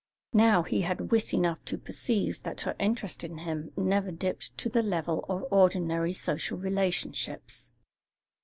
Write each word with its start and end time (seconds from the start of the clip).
Now 0.33 0.63
he 0.63 0.81
had 0.81 1.11
wit 1.11 1.31
enough 1.31 1.63
to 1.65 1.77
perceive 1.77 2.41
that 2.41 2.61
her 2.61 2.75
interest 2.79 3.23
in 3.23 3.37
him 3.37 3.71
never 3.77 4.09
dipped 4.09 4.57
to 4.57 4.67
the 4.67 4.81
level 4.81 5.23
of 5.29 5.45
ordinary 5.51 6.11
social 6.11 6.57
relationships. 6.57 7.69